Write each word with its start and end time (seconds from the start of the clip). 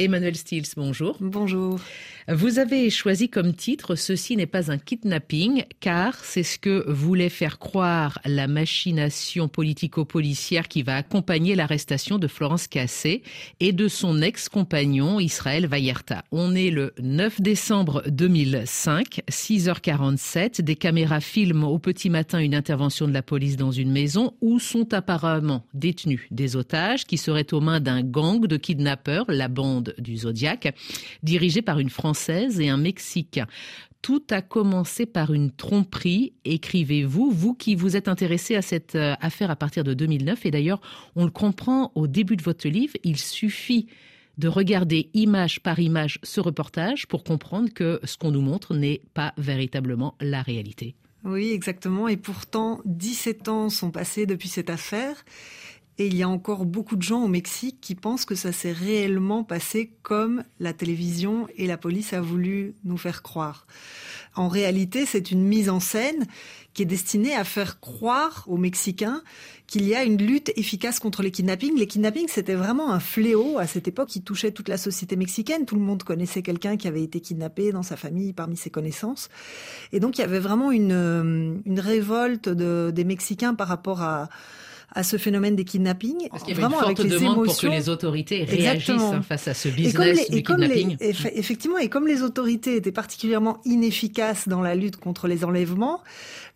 Emmanuel 0.00 0.34
Stills, 0.34 0.72
bonjour. 0.78 1.18
Bonjour. 1.20 1.78
Vous 2.26 2.58
avez 2.58 2.88
choisi 2.88 3.28
comme 3.28 3.52
titre 3.52 3.96
Ceci 3.96 4.34
n'est 4.34 4.46
pas 4.46 4.70
un 4.70 4.78
kidnapping, 4.78 5.64
car 5.80 6.14
c'est 6.24 6.42
ce 6.42 6.58
que 6.58 6.90
voulait 6.90 7.28
faire 7.28 7.58
croire 7.58 8.18
la 8.24 8.46
machination 8.46 9.48
politico-policière 9.48 10.68
qui 10.68 10.82
va 10.82 10.96
accompagner 10.96 11.54
l'arrestation 11.54 12.18
de 12.18 12.28
Florence 12.28 12.66
Cassé 12.66 13.22
et 13.58 13.72
de 13.72 13.88
son 13.88 14.22
ex-compagnon 14.22 15.20
Israël 15.20 15.66
Vayerta. 15.66 16.24
On 16.32 16.54
est 16.54 16.70
le 16.70 16.94
9 17.02 17.42
décembre 17.42 18.02
2005, 18.06 19.20
6h47. 19.30 20.62
Des 20.62 20.76
caméras 20.76 21.20
filment 21.20 21.64
au 21.64 21.78
petit 21.78 22.08
matin 22.08 22.38
une 22.38 22.54
intervention 22.54 23.06
de 23.06 23.12
la 23.12 23.22
police 23.22 23.56
dans 23.58 23.72
une 23.72 23.92
maison 23.92 24.32
où 24.40 24.60
sont 24.60 24.94
apparemment 24.94 25.66
détenus 25.74 26.26
des 26.30 26.56
otages 26.56 27.04
qui 27.04 27.18
seraient 27.18 27.52
aux 27.52 27.60
mains 27.60 27.80
d'un 27.80 28.02
gang 28.02 28.46
de 28.46 28.56
kidnappeurs, 28.56 29.26
la 29.28 29.48
bande 29.48 29.89
du 29.98 30.18
Zodiac, 30.18 30.74
dirigé 31.22 31.62
par 31.62 31.78
une 31.78 31.90
Française 31.90 32.60
et 32.60 32.68
un 32.68 32.76
Mexicain. 32.76 33.46
Tout 34.02 34.22
a 34.30 34.40
commencé 34.40 35.04
par 35.04 35.32
une 35.34 35.50
tromperie, 35.50 36.32
écrivez-vous, 36.44 37.30
vous 37.30 37.54
qui 37.54 37.74
vous 37.74 37.96
êtes 37.96 38.08
intéressé 38.08 38.56
à 38.56 38.62
cette 38.62 38.94
euh, 38.94 39.14
affaire 39.20 39.50
à 39.50 39.56
partir 39.56 39.84
de 39.84 39.92
2009. 39.92 40.46
Et 40.46 40.50
d'ailleurs, 40.50 40.80
on 41.16 41.24
le 41.24 41.30
comprend 41.30 41.92
au 41.94 42.06
début 42.06 42.36
de 42.36 42.42
votre 42.42 42.66
livre, 42.66 42.94
il 43.04 43.18
suffit 43.18 43.88
de 44.38 44.48
regarder 44.48 45.10
image 45.12 45.60
par 45.60 45.78
image 45.78 46.18
ce 46.22 46.40
reportage 46.40 47.06
pour 47.06 47.24
comprendre 47.24 47.68
que 47.74 48.00
ce 48.04 48.16
qu'on 48.16 48.30
nous 48.30 48.40
montre 48.40 48.74
n'est 48.74 49.02
pas 49.12 49.34
véritablement 49.36 50.14
la 50.20 50.40
réalité. 50.40 50.94
Oui, 51.24 51.50
exactement. 51.52 52.08
Et 52.08 52.16
pourtant, 52.16 52.80
17 52.86 53.48
ans 53.48 53.68
sont 53.68 53.90
passés 53.90 54.24
depuis 54.24 54.48
cette 54.48 54.70
affaire. 54.70 55.22
Et 56.00 56.06
il 56.06 56.16
y 56.16 56.22
a 56.22 56.28
encore 56.30 56.64
beaucoup 56.64 56.96
de 56.96 57.02
gens 57.02 57.22
au 57.22 57.28
Mexique 57.28 57.76
qui 57.82 57.94
pensent 57.94 58.24
que 58.24 58.34
ça 58.34 58.52
s'est 58.52 58.72
réellement 58.72 59.44
passé 59.44 59.92
comme 60.02 60.44
la 60.58 60.72
télévision 60.72 61.46
et 61.58 61.66
la 61.66 61.76
police 61.76 62.14
a 62.14 62.22
voulu 62.22 62.72
nous 62.84 62.96
faire 62.96 63.22
croire. 63.22 63.66
En 64.34 64.48
réalité, 64.48 65.04
c'est 65.04 65.30
une 65.30 65.42
mise 65.42 65.68
en 65.68 65.78
scène 65.78 66.26
qui 66.72 66.80
est 66.80 66.86
destinée 66.86 67.34
à 67.34 67.44
faire 67.44 67.80
croire 67.80 68.46
aux 68.46 68.56
Mexicains 68.56 69.22
qu'il 69.66 69.86
y 69.86 69.94
a 69.94 70.02
une 70.02 70.16
lutte 70.16 70.50
efficace 70.56 71.00
contre 71.00 71.22
les 71.22 71.30
kidnappings. 71.30 71.76
Les 71.76 71.86
kidnappings, 71.86 72.28
c'était 72.28 72.54
vraiment 72.54 72.94
un 72.94 73.00
fléau 73.00 73.58
à 73.58 73.66
cette 73.66 73.86
époque 73.86 74.08
qui 74.08 74.22
touchait 74.22 74.52
toute 74.52 74.70
la 74.70 74.78
société 74.78 75.16
mexicaine. 75.16 75.66
Tout 75.66 75.74
le 75.74 75.82
monde 75.82 76.02
connaissait 76.02 76.40
quelqu'un 76.40 76.78
qui 76.78 76.88
avait 76.88 77.02
été 77.02 77.20
kidnappé 77.20 77.72
dans 77.72 77.82
sa 77.82 77.98
famille, 77.98 78.32
parmi 78.32 78.56
ses 78.56 78.70
connaissances. 78.70 79.28
Et 79.92 80.00
donc, 80.00 80.16
il 80.16 80.22
y 80.22 80.24
avait 80.24 80.40
vraiment 80.40 80.72
une, 80.72 81.60
une 81.66 81.80
révolte 81.80 82.48
de, 82.48 82.90
des 82.90 83.04
Mexicains 83.04 83.54
par 83.54 83.68
rapport 83.68 84.00
à 84.00 84.30
à 84.92 85.02
ce 85.02 85.16
phénomène 85.16 85.56
des 85.56 85.64
kidnappings. 85.64 86.28
Parce 86.30 86.42
qu'il 86.42 86.54
y 86.54 86.58
avait 86.58 86.62
vraiment 86.62 86.78
une 86.78 86.96
forte 86.96 87.00
avec 87.00 87.10
les 87.10 87.18
demande 87.18 87.34
émotions. 87.36 87.52
pour 87.52 87.70
que 87.70 87.76
les 87.76 87.88
autorités 87.88 88.44
réagissent 88.44 88.90
hein, 88.90 89.22
face 89.22 89.48
à 89.48 89.54
ce 89.54 89.68
business 89.68 90.26
et 90.30 90.42
comme 90.42 90.60
les, 90.60 90.84
du 90.84 90.96
kidnapping. 90.96 90.96
effectivement, 91.34 91.78
et 91.78 91.88
comme 91.88 92.06
les 92.06 92.22
autorités 92.22 92.76
étaient 92.76 92.92
particulièrement 92.92 93.60
inefficaces 93.64 94.48
dans 94.48 94.62
la 94.62 94.74
lutte 94.74 94.96
contre 94.96 95.28
les 95.28 95.44
enlèvements, 95.44 96.00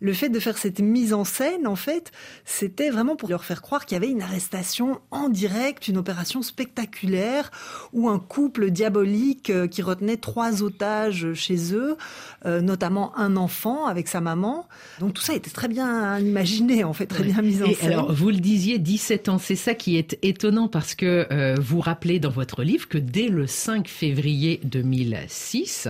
le 0.01 0.13
fait 0.13 0.29
de 0.29 0.39
faire 0.39 0.57
cette 0.57 0.79
mise 0.79 1.13
en 1.13 1.23
scène, 1.23 1.67
en 1.67 1.75
fait, 1.75 2.11
c'était 2.43 2.89
vraiment 2.89 3.15
pour 3.15 3.29
leur 3.29 3.45
faire 3.45 3.61
croire 3.61 3.85
qu'il 3.85 3.95
y 3.95 3.97
avait 3.97 4.11
une 4.11 4.21
arrestation 4.21 4.99
en 5.11 5.29
direct, 5.29 5.87
une 5.87 5.97
opération 5.97 6.41
spectaculaire, 6.41 7.51
ou 7.93 8.09
un 8.09 8.19
couple 8.19 8.71
diabolique 8.71 9.49
euh, 9.49 9.67
qui 9.67 9.81
retenait 9.81 10.17
trois 10.17 10.63
otages 10.63 11.33
chez 11.33 11.73
eux, 11.73 11.97
euh, 12.45 12.61
notamment 12.61 13.17
un 13.17 13.37
enfant 13.37 13.85
avec 13.85 14.07
sa 14.07 14.21
maman. 14.21 14.67
Donc 14.99 15.13
tout 15.13 15.21
ça 15.21 15.33
était 15.33 15.49
très 15.49 15.67
bien 15.67 16.19
imaginé, 16.19 16.83
en 16.83 16.93
fait, 16.93 17.07
très 17.07 17.23
bien 17.23 17.41
mis 17.41 17.63
en 17.63 17.73
scène. 17.73 17.93
Alors, 17.93 18.13
vous 18.13 18.24
le 18.29 18.37
disiez, 18.37 18.79
17 18.79 19.29
ans, 19.29 19.37
c'est 19.37 19.55
ça 19.55 19.73
qui 19.73 19.97
est 19.97 20.17
étonnant 20.21 20.67
parce 20.67 20.95
que 20.95 21.27
euh, 21.31 21.55
vous 21.59 21.79
rappelez 21.79 22.19
dans 22.19 22.29
votre 22.29 22.63
livre 22.63 22.87
que 22.87 22.97
dès 22.97 23.27
le 23.27 23.47
5 23.47 23.87
février 23.87 24.59
2006, 24.63 25.89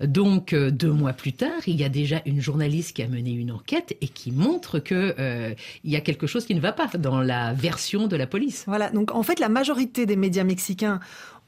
donc 0.00 0.54
deux 0.54 0.92
mois 0.92 1.12
plus 1.12 1.32
tard, 1.32 1.60
il 1.66 1.76
y 1.76 1.84
a 1.84 1.88
déjà 1.88 2.22
une 2.26 2.40
journaliste 2.40 2.94
qui 2.94 3.02
a 3.02 3.08
mené 3.08 3.32
une 3.32 3.52
enquête 3.52 3.96
et 4.00 4.08
qui 4.08 4.32
montre 4.32 4.78
que 4.78 5.14
euh, 5.18 5.54
il 5.84 5.90
y 5.90 5.96
a 5.96 6.00
quelque 6.00 6.26
chose 6.26 6.46
qui 6.46 6.54
ne 6.54 6.60
va 6.60 6.72
pas 6.72 6.88
dans 6.98 7.20
la 7.20 7.52
version 7.52 8.06
de 8.06 8.16
la 8.16 8.26
police. 8.26 8.64
Voilà. 8.66 8.90
Donc 8.90 9.14
en 9.14 9.22
fait, 9.22 9.40
la 9.40 9.48
majorité 9.48 10.06
des 10.06 10.16
médias 10.16 10.44
mexicains 10.44 11.00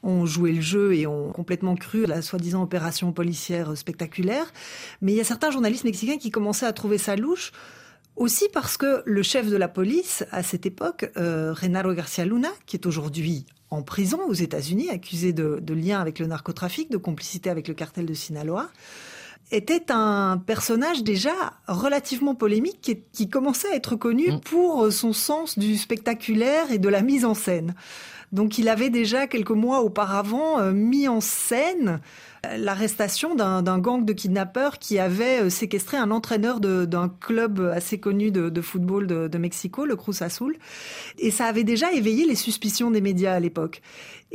ont 0.03 0.25
joué 0.25 0.51
le 0.51 0.61
jeu 0.61 0.93
et 0.95 1.07
ont 1.07 1.31
complètement 1.31 1.75
cru 1.75 2.03
à 2.03 2.07
la 2.07 2.21
soi-disant 2.21 2.61
opération 2.61 3.11
policière 3.13 3.77
spectaculaire. 3.77 4.45
Mais 5.01 5.13
il 5.13 5.15
y 5.15 5.21
a 5.21 5.23
certains 5.23 5.51
journalistes 5.51 5.85
mexicains 5.85 6.17
qui 6.17 6.29
commençaient 6.29 6.65
à 6.65 6.73
trouver 6.73 6.97
ça 6.97 7.15
louche. 7.15 7.51
Aussi 8.15 8.45
parce 8.53 8.77
que 8.77 9.01
le 9.05 9.23
chef 9.23 9.49
de 9.49 9.57
la 9.57 9.67
police 9.67 10.23
à 10.31 10.43
cette 10.43 10.65
époque, 10.65 11.11
euh, 11.17 11.53
Renaro 11.53 11.93
Garcia 11.93 12.25
Luna, 12.25 12.51
qui 12.65 12.75
est 12.75 12.85
aujourd'hui 12.85 13.45
en 13.71 13.81
prison 13.81 14.19
aux 14.27 14.33
États-Unis, 14.33 14.89
accusé 14.89 15.33
de, 15.33 15.59
de 15.61 15.73
lien 15.73 15.99
avec 15.99 16.19
le 16.19 16.27
narcotrafic, 16.27 16.91
de 16.91 16.97
complicité 16.97 17.49
avec 17.49 17.67
le 17.67 17.73
cartel 17.73 18.05
de 18.05 18.13
Sinaloa, 18.13 18.69
était 19.51 19.91
un 19.91 20.37
personnage 20.37 21.03
déjà 21.03 21.53
relativement 21.67 22.35
polémique 22.35 22.97
qui, 23.11 23.29
commençait 23.29 23.69
à 23.71 23.75
être 23.75 23.95
connu 23.95 24.31
mm. 24.31 24.39
pour 24.41 24.91
son 24.91 25.13
sens 25.13 25.57
du 25.57 25.77
spectaculaire 25.77 26.71
et 26.71 26.77
de 26.77 26.89
la 26.89 27.01
mise 27.01 27.25
en 27.25 27.33
scène. 27.33 27.75
Donc 28.31 28.57
il 28.57 28.67
avait 28.67 28.89
déjà 28.89 29.27
quelques 29.27 29.51
mois 29.51 29.81
auparavant 29.81 30.59
euh, 30.59 30.71
mis 30.71 31.07
en 31.07 31.21
scène 31.21 32.01
l'arrestation 32.57 33.35
d'un 33.35 33.79
gang 33.79 34.03
de 34.03 34.13
kidnappeurs 34.13 34.79
qui 34.79 34.99
avait 34.99 35.43
euh, 35.43 35.49
séquestré 35.49 35.97
un 35.97 36.11
entraîneur 36.11 36.59
d'un 36.59 37.09
club 37.09 37.59
assez 37.73 37.99
connu 37.99 38.31
de, 38.31 38.61
football 38.61 39.07
de, 39.07 39.37
Mexico, 39.37 39.85
le 39.85 39.95
Cruz 39.95 40.21
Azul. 40.21 40.57
Et 41.19 41.31
ça 41.31 41.45
avait 41.45 41.63
déjà 41.63 41.91
éveillé 41.93 42.25
les 42.25 42.35
suspicions 42.35 42.91
des 42.91 43.01
médias 43.01 43.33
à 43.33 43.39
l'époque. 43.39 43.81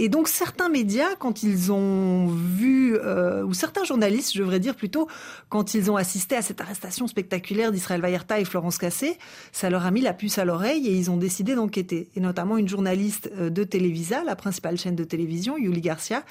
Et 0.01 0.09
donc 0.09 0.29
certains 0.29 0.69
médias, 0.69 1.17
quand 1.19 1.43
ils 1.43 1.73
ont 1.73 2.27
vu, 2.29 2.97
euh, 2.97 3.43
ou 3.43 3.53
certains 3.53 3.85
journalistes, 3.85 4.33
je 4.33 4.39
devrais 4.39 4.61
dire 4.61 4.77
plutôt, 4.77 5.09
quand 5.49 5.75
ils 5.75 5.91
ont 5.91 5.97
assisté 5.97 6.37
à 6.37 6.43
cette 6.43 6.61
arrestation 6.61 7.09
spectaculaire 7.09 7.73
d'Israël 7.73 8.01
Vayerta 8.01 8.39
et 8.39 8.45
Florence 8.45 8.79
Cassé, 8.79 9.19
ça 9.51 9.71
leur 9.71 9.85
a 9.85 9.91
mis 9.91 10.01
la 10.01 10.15
puce 10.15 10.39
à 10.39 10.45
l'oreille 10.45 10.87
et 10.87 10.93
ils 10.93 11.11
ont 11.11 11.17
décidé 11.17 11.57
d'enquêter. 11.57 12.09
Et 12.15 12.21
notamment 12.21 12.57
une 12.57 12.69
journaliste 12.69 13.31
euh, 13.39 13.51
de 13.51 13.65
Televisa, 13.65 14.23
la 14.23 14.37
principale 14.37 14.79
chaîne 14.79 14.95
de 14.95 15.05
télévision, 15.05 15.59
Yuli 15.59 15.81
Garcia, 15.81 16.23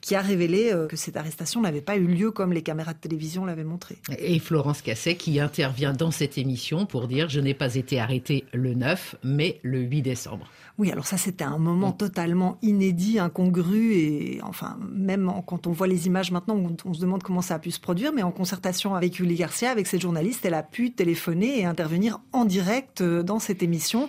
qui 0.00 0.14
a 0.14 0.20
révélé 0.20 0.72
que 0.88 0.96
cette 0.96 1.16
arrestation 1.16 1.25
n'avait 1.62 1.80
pas 1.80 1.96
eu 1.96 2.06
lieu 2.06 2.30
comme 2.30 2.52
les 2.52 2.62
caméras 2.62 2.92
de 2.92 2.98
télévision 2.98 3.44
l'avaient 3.44 3.64
montré. 3.64 3.98
Et 4.18 4.38
Florence 4.38 4.82
Casset 4.82 5.16
qui 5.16 5.40
intervient 5.40 5.92
dans 5.92 6.10
cette 6.10 6.38
émission 6.38 6.86
pour 6.86 7.08
dire 7.08 7.28
je 7.28 7.40
n'ai 7.40 7.54
pas 7.54 7.74
été 7.74 8.00
arrêtée 8.00 8.44
le 8.52 8.74
9 8.74 9.16
mais 9.24 9.60
le 9.62 9.80
8 9.80 10.02
décembre. 10.02 10.46
Oui, 10.78 10.90
alors 10.92 11.06
ça 11.06 11.16
c'était 11.16 11.44
un 11.44 11.58
moment 11.58 11.90
mm. 11.90 11.96
totalement 11.96 12.58
inédit, 12.62 13.18
incongru 13.18 13.94
et 13.94 14.40
enfin 14.42 14.78
même 14.92 15.32
quand 15.46 15.66
on 15.66 15.72
voit 15.72 15.86
les 15.86 16.06
images 16.06 16.30
maintenant, 16.30 16.60
on, 16.84 16.94
se 16.94 17.00
demande 17.00 17.22
comment 17.22 17.40
ça 17.40 17.54
a 17.54 17.58
pu 17.58 17.70
se 17.70 17.80
produire, 17.80 18.12
mais 18.12 18.22
en 18.22 18.30
concertation 18.30 18.94
avec 18.94 19.16
Julie 19.16 19.36
Garcia, 19.36 19.70
avec 19.70 19.86
cette 19.86 20.02
journaliste, 20.02 20.44
elle 20.44 20.54
a 20.54 20.62
pu 20.62 20.92
téléphoner 20.92 21.60
et 21.60 21.64
intervenir 21.64 22.20
en 22.32 22.44
direct 22.44 23.00
euh, 23.00 23.22
dans 23.22 23.38
cette 23.38 23.62
émission 23.62 24.08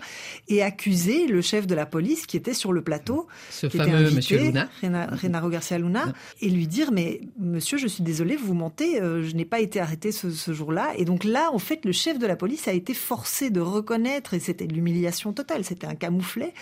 et 0.50 0.61
accuser 0.61 1.27
le 1.27 1.41
chef 1.41 1.67
de 1.67 1.75
la 1.75 1.85
police 1.85 2.25
qui 2.25 2.35
était 2.35 2.53
sur 2.53 2.73
le 2.73 2.81
plateau, 2.81 3.27
ce 3.50 3.69
fameux 3.69 4.11
Monsieur 4.11 4.39
Luna, 4.39 4.69
Renaro 4.81 5.50
Garcia 5.50 5.77
Luna, 5.77 6.13
et 6.41 6.50
lui 6.50 6.67
dire 6.67 6.91
mais 6.91 7.06
monsieur, 7.40 7.78
je 7.78 7.88
suis 7.88 8.03
désolé, 8.03 8.35
vous 8.35 8.53
mentez, 8.53 9.01
euh, 9.01 9.23
je 9.23 9.35
n'ai 9.35 9.45
pas 9.45 9.59
été 9.59 9.79
arrêté 9.79 10.12
ce, 10.12 10.31
ce 10.31 10.53
jour-là. 10.53 10.91
Et 10.97 11.06
donc 11.06 11.23
là, 11.23 11.50
en 11.53 11.59
fait, 11.59 11.85
le 11.85 11.91
chef 11.91 12.19
de 12.19 12.25
la 12.25 12.35
police 12.35 12.68
a 12.68 12.73
été 12.73 12.94
forcé 12.94 13.50
de 13.50 13.59
reconnaître, 13.59 14.34
et 14.34 14.40
c'était 14.40 14.66
l'humiliation 14.66 15.34
totale, 15.34 15.63
c'était 15.63 15.88
un 15.88 15.95
camouflet, 15.95 16.53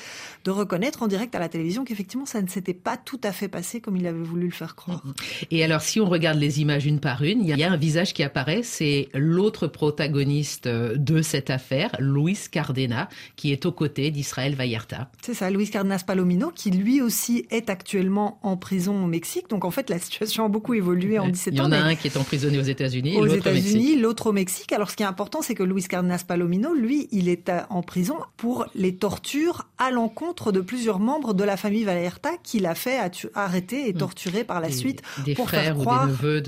de 0.44 0.52
reconnaître 0.52 1.04
en 1.04 1.08
direct 1.08 1.36
à 1.36 1.40
la 1.40 1.50
télévision 1.50 1.86
qu'effectivement, 1.86 2.26
ça 2.26 2.42
ne 2.42 2.48
s'était 2.48 2.74
pas 2.74 2.98
tout 2.98 3.20
à 3.24 3.32
fait 3.32 3.48
passé 3.48 3.82
comme 3.82 3.98
il 3.98 4.08
avait 4.08 4.24
voulu 4.24 4.46
le 4.46 4.54
faire 4.54 4.76
croire. 4.76 5.04
Mm-hmm. 5.06 5.48
Et 5.52 5.64
alors, 5.64 5.82
si 5.82 6.00
on 6.00 6.06
regarde 6.06 6.40
les 6.40 6.62
images 6.62 6.86
une 6.86 7.00
par 7.00 7.24
une, 7.24 7.42
il 7.42 7.58
y 7.58 7.64
a 7.64 7.72
un 7.72 7.78
visage 7.78 8.14
qui 8.14 8.24
apparaît, 8.24 8.64
c'est 8.64 9.10
l'autre 9.14 9.68
protagoniste 9.68 10.68
euh, 10.68 10.96
de 10.98 11.22
cette 11.22 11.50
affaire, 11.50 11.96
Luis 12.00 12.40
Cardena, 12.52 13.10
qui 13.36 13.52
est 13.52 13.66
aux 13.66 13.72
côtés 13.72 14.12
d'Israël 14.12 14.56
Vallarta. 14.56 15.10
C'est 15.22 15.34
ça, 15.34 15.50
Luis 15.50 15.70
Cardenas 15.70 16.04
Palomino, 16.06 16.52
qui 16.52 16.72
lui 16.72 17.02
aussi 17.02 17.46
est 17.50 17.70
actuellement 17.70 18.40
en 18.44 18.58
prison 18.58 19.04
au 19.04 19.08
Mexique. 19.08 19.50
Donc 19.50 19.66
en 19.66 19.72
fait, 19.72 19.90
la 19.90 20.00
situation 20.00 20.35
a 20.44 20.50
beaucoup 20.50 20.74
évolué 20.74 21.20
en 21.20 21.28
17 21.28 21.54
ans. 21.54 21.56
Il 21.56 21.60
y 21.60 21.62
en 21.62 21.72
a 21.72 21.78
un 21.78 21.96
qui 21.96 22.08
est 22.08 22.18
emprisonné 22.18 22.58
aux 22.60 22.64
États-Unis, 22.64 23.18
aux 23.18 23.28
États-Unis, 23.28 23.98
l'autre 24.00 24.28
au 24.28 24.34
Mexique. 24.34 24.72
Alors 24.74 24.90
ce 24.90 24.96
qui 24.96 25.04
est 25.04 25.08
important, 25.08 25.42
c'est 25.42 25.56
que 25.56 25.64
Luis 25.64 25.84
Cardenas 25.84 26.24
Palomino, 26.28 26.74
lui, 26.74 27.08
il 27.12 27.30
est 27.30 27.52
en 27.70 27.82
prison 27.82 28.18
pour 28.38 28.66
les 28.76 28.96
tortures 28.96 29.68
à 29.78 29.92
l'encontre 29.92 30.52
de 30.52 30.62
plusieurs 30.62 31.00
membres 31.00 31.34
de 31.34 31.44
la 31.44 31.58
famille 31.58 31.84
Valerta 31.84 32.32
qu'il 32.44 32.66
a 32.66 32.76
fait 32.76 33.00
arrêter 33.34 33.90
et 33.90 33.94
mm. 33.94 33.98
torturer 33.98 34.44
par 34.44 34.60
la 34.60 34.72
suite 34.72 35.02
des 35.26 35.36
pour 35.36 35.48
frères 35.48 35.64
faire 35.64 35.76
croire, 35.76 36.04
ou 36.04 36.08
des 36.08 36.12
neveux 36.12 36.42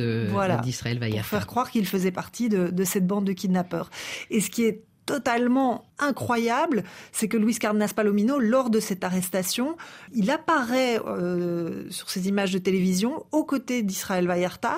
d'Israël 0.64 1.00
Valerta. 1.00 1.22
Pour 1.22 1.30
faire 1.30 1.48
croire 1.48 1.72
qu'il 1.72 1.86
faisait 1.86 2.12
partie 2.12 2.50
de, 2.50 2.70
de 2.70 2.84
cette 2.84 3.08
bande 3.08 3.26
de 3.26 3.34
kidnappeurs. 3.34 3.90
Et 4.30 4.42
ce 4.42 4.50
qui 4.50 4.64
est 4.64 4.84
totalement 5.08 5.86
incroyable, 5.98 6.84
c'est 7.12 7.28
que 7.28 7.38
Luis 7.38 7.56
Cardenas 7.56 7.94
Palomino, 7.96 8.38
lors 8.38 8.70
de 8.70 8.80
cette 8.80 9.04
arrestation, 9.04 9.78
il 10.14 10.30
apparaît 10.30 11.00
euh, 11.08 11.90
sur 11.90 12.12
ces 12.12 12.28
images 12.28 12.52
de 12.52 12.60
télévision 12.60 13.26
aux 13.32 13.44
côtés 13.44 13.82
d'Israël 13.82 14.28
Vallarta 14.28 14.76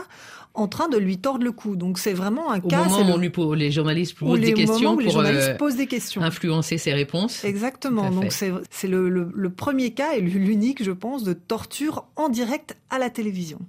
en 0.53 0.67
train 0.67 0.89
de 0.89 0.97
lui 0.97 1.17
tordre 1.17 1.43
le 1.43 1.51
cou. 1.51 1.75
Donc 1.75 1.99
c'est 1.99 2.13
vraiment 2.13 2.51
un 2.51 2.59
cas. 2.59 2.83
Moment 2.85 3.15
où, 3.15 3.17
lui, 3.17 3.31
les 3.59 3.71
journalistes 3.71 4.17
posent 4.17 4.39
des 4.39 4.53
questions 4.53 4.97
les 4.97 5.09
journalistes 5.09 5.57
posent 5.57 5.75
des 5.75 5.87
questions. 5.87 6.21
influencer 6.21 6.77
ses 6.77 6.93
réponses. 6.93 7.43
Exactement. 7.43 8.09
Donc 8.11 8.31
c'est 8.31 8.87
le, 8.87 9.09
le, 9.09 9.49
premier 9.49 9.91
cas 9.91 10.13
et 10.15 10.21
l'unique, 10.21 10.83
je 10.83 10.91
pense, 10.91 11.23
de 11.23 11.33
torture 11.33 12.05
en 12.15 12.29
direct 12.29 12.77
à 12.89 12.97
la 12.99 13.09
télévision. 13.09 13.59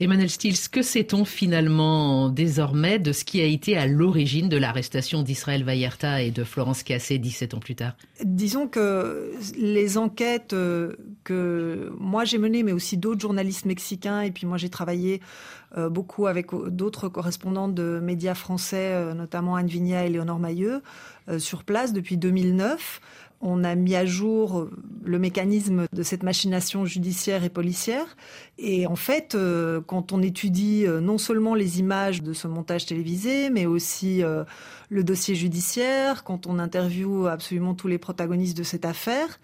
Emmanuel 0.00 0.30
Stills, 0.30 0.68
que 0.70 0.82
sait-on 0.82 1.24
finalement 1.24 2.28
désormais 2.28 2.98
de 2.98 3.12
ce 3.12 3.24
qui 3.24 3.40
a 3.40 3.44
été 3.44 3.76
à 3.76 3.86
l'origine 3.86 4.48
de 4.48 4.56
l'arrestation 4.56 5.22
d'Israël 5.22 5.64
Vallarta 5.64 6.22
et 6.22 6.30
de 6.30 6.44
Florence 6.44 6.82
Cassé 6.82 7.18
17 7.18 7.54
ans 7.54 7.60
plus 7.60 7.74
tard? 7.74 7.94
Disons 8.24 8.68
que 8.68 9.32
les 9.56 9.98
enquêtes 9.98 10.52
euh, 10.52 10.92
que 11.24 11.92
moi 11.98 12.24
j'ai 12.24 12.38
menées, 12.38 12.62
mais 12.62 12.72
aussi 12.72 12.96
d'autres 12.96 13.20
journalistes 13.20 13.64
mexicains, 13.64 14.22
et 14.22 14.30
puis 14.30 14.46
moi 14.46 14.58
j'ai 14.58 14.70
travaillé 14.70 15.20
euh, 15.76 15.90
beaucoup 15.90 16.26
avec 16.26 16.46
d'autres 16.54 17.08
correspondants 17.08 17.68
de 17.68 18.00
médias 18.02 18.34
français, 18.34 18.92
euh, 18.94 19.12
notamment 19.12 19.56
Anne 19.56 19.66
Vigna 19.66 20.06
et 20.06 20.08
Léonore 20.08 20.38
Mailleux, 20.38 20.82
euh, 21.28 21.38
sur 21.38 21.64
place 21.64 21.92
depuis 21.92 22.16
2009. 22.16 23.00
On 23.40 23.62
a 23.62 23.74
mis 23.74 23.94
à 23.94 24.04
jour 24.04 24.68
le 25.04 25.18
mécanisme 25.18 25.86
de 25.92 26.02
cette 26.02 26.22
machination 26.22 26.84
judiciaire 26.84 27.44
et 27.44 27.50
policière. 27.50 28.16
Et 28.58 28.86
en 28.86 28.96
fait, 28.96 29.36
quand 29.86 30.12
on 30.12 30.22
étudie 30.22 30.86
non 31.00 31.18
seulement 31.18 31.54
les 31.54 31.78
images 31.78 32.22
de 32.22 32.32
ce 32.32 32.48
montage 32.48 32.86
télévisé, 32.86 33.48
mais 33.50 33.64
aussi 33.64 34.22
le 34.88 35.04
dossier 35.04 35.36
judiciaire, 35.36 36.24
quand 36.24 36.48
on 36.48 36.58
interviewe 36.58 37.28
absolument 37.28 37.74
tous 37.74 37.86
les 37.86 37.98
protagonistes 37.98 38.56
de 38.58 38.64
cette 38.64 38.84
affaire, 38.84 39.38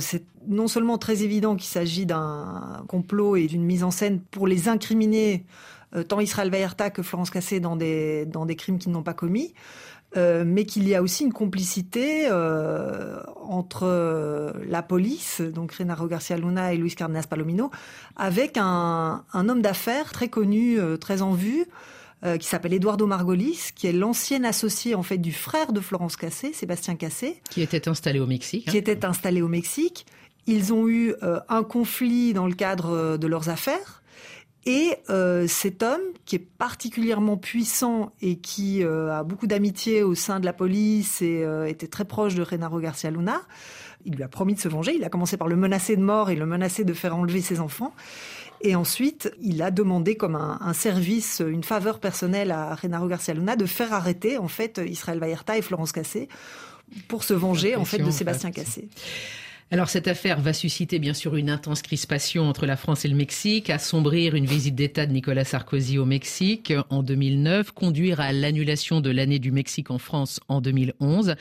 c'est 0.00 0.24
non 0.46 0.68
seulement 0.68 0.98
très 0.98 1.22
évident 1.22 1.56
qu'il 1.56 1.68
s'agit 1.68 2.06
d'un 2.06 2.84
complot 2.88 3.36
et 3.36 3.46
d'une 3.46 3.64
mise 3.64 3.84
en 3.84 3.90
scène 3.90 4.20
pour 4.20 4.46
les 4.46 4.68
incriminer, 4.68 5.44
euh, 5.94 6.02
tant 6.02 6.20
Israël 6.20 6.50
Vallarta 6.50 6.90
que 6.90 7.02
Florence 7.02 7.30
Cassé, 7.30 7.60
dans 7.60 7.76
des 7.76 8.56
crimes 8.56 8.78
qu'ils 8.78 8.92
n'ont 8.92 9.02
pas 9.02 9.14
commis, 9.14 9.54
euh, 10.16 10.44
mais 10.46 10.64
qu'il 10.64 10.88
y 10.88 10.94
a 10.94 11.02
aussi 11.02 11.24
une 11.24 11.32
complicité 11.32 12.26
euh, 12.30 13.20
entre 13.36 14.52
la 14.66 14.82
police, 14.82 15.40
donc 15.40 15.72
Renaro 15.72 16.06
Garcia 16.06 16.36
Luna 16.36 16.72
et 16.72 16.76
Luis 16.76 16.94
Cardenas 16.94 17.26
Palomino, 17.28 17.70
avec 18.16 18.56
un, 18.56 19.24
un 19.32 19.48
homme 19.48 19.62
d'affaires 19.62 20.12
très 20.12 20.28
connu, 20.28 20.78
très 21.00 21.22
en 21.22 21.32
vue, 21.32 21.66
qui 22.38 22.46
s'appelle 22.46 22.74
Eduardo 22.74 23.06
Margolis, 23.06 23.70
qui 23.74 23.86
est 23.86 23.92
l'ancien 23.92 24.44
associé 24.44 24.94
en 24.94 25.02
fait 25.02 25.16
du 25.16 25.32
frère 25.32 25.72
de 25.72 25.80
Florence 25.80 26.16
Cassé, 26.16 26.52
Sébastien 26.52 26.94
Cassé, 26.94 27.40
qui 27.48 27.62
était 27.62 27.88
installé 27.88 28.20
au 28.20 28.26
Mexique. 28.26 28.68
Qui 28.68 28.76
était 28.76 29.06
installé 29.06 29.40
au 29.40 29.48
Mexique 29.48 30.04
ils 30.46 30.72
ont 30.72 30.88
eu 30.88 31.14
euh, 31.22 31.40
un 31.48 31.62
conflit 31.62 32.32
dans 32.32 32.46
le 32.46 32.54
cadre 32.54 32.90
euh, 32.90 33.16
de 33.18 33.26
leurs 33.26 33.48
affaires. 33.48 33.99
Et 34.66 34.94
euh, 35.08 35.46
cet 35.46 35.82
homme, 35.82 36.00
qui 36.26 36.36
est 36.36 36.46
particulièrement 36.58 37.36
puissant 37.36 38.12
et 38.20 38.36
qui 38.36 38.84
a 38.84 39.22
beaucoup 39.24 39.46
d'amitié 39.46 40.02
au 40.02 40.14
sein 40.14 40.38
de 40.40 40.44
la 40.44 40.52
police 40.52 41.22
et 41.22 41.46
était 41.66 41.88
très 41.88 42.04
proche 42.04 42.34
de 42.34 42.42
Renaro 42.42 42.78
Garcia 42.78 43.10
Luna, 43.10 43.40
il 44.04 44.14
lui 44.14 44.22
a 44.22 44.28
promis 44.28 44.54
de 44.54 44.60
se 44.60 44.68
venger. 44.68 44.94
Il 44.94 45.04
a 45.04 45.08
commencé 45.08 45.36
par 45.36 45.48
le 45.48 45.56
menacer 45.56 45.96
de 45.96 46.02
mort 46.02 46.30
et 46.30 46.36
le 46.36 46.46
menacer 46.46 46.84
de 46.84 46.92
faire 46.92 47.16
enlever 47.16 47.40
ses 47.40 47.60
enfants. 47.60 47.94
Et 48.62 48.74
ensuite, 48.74 49.32
il 49.40 49.62
a 49.62 49.70
demandé 49.70 50.16
comme 50.16 50.36
un, 50.36 50.72
service, 50.74 51.42
une 51.46 51.64
faveur 51.64 51.98
personnelle 51.98 52.50
à 52.50 52.74
Renaro 52.74 53.08
Garcia 53.08 53.32
Luna 53.32 53.56
de 53.56 53.66
faire 53.66 53.92
arrêter 53.92 54.36
en 54.36 54.48
fait 54.48 54.80
Israël 54.86 55.18
Vallarta 55.18 55.56
et 55.56 55.62
Florence 55.62 55.92
Cassé 55.92 56.28
pour 57.08 57.24
se 57.24 57.32
venger 57.32 57.76
en 57.76 57.84
fait 57.84 57.98
de 57.98 58.10
Sébastien 58.10 58.50
Cassé. 58.50 58.88
Alors 59.72 59.88
cette 59.88 60.08
affaire 60.08 60.40
va 60.40 60.52
susciter 60.52 60.98
bien 60.98 61.14
sûr 61.14 61.36
une 61.36 61.48
intense 61.48 61.82
crispation 61.82 62.48
entre 62.48 62.66
la 62.66 62.76
France 62.76 63.04
et 63.04 63.08
le 63.08 63.14
Mexique, 63.14 63.70
assombrir 63.70 64.34
une 64.34 64.44
visite 64.44 64.74
d'État 64.74 65.06
de 65.06 65.12
Nicolas 65.12 65.44
Sarkozy 65.44 65.96
au 65.96 66.04
Mexique 66.04 66.72
en 66.88 67.04
2009, 67.04 67.70
conduire 67.70 68.18
à 68.18 68.32
l'annulation 68.32 69.00
de 69.00 69.10
l'année 69.10 69.38
du 69.38 69.52
Mexique 69.52 69.92
en 69.92 69.98
France 69.98 70.40
en 70.48 70.60
2011. 70.60 71.36